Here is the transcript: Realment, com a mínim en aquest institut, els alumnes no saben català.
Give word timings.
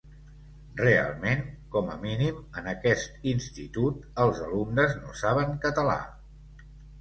Realment, 0.77 1.43
com 1.75 1.91
a 1.95 1.97
mínim 2.05 2.39
en 2.61 2.69
aquest 2.71 3.29
institut, 3.33 4.01
els 4.25 4.41
alumnes 4.47 4.97
no 5.05 5.15
saben 5.21 5.55
català. 5.69 6.01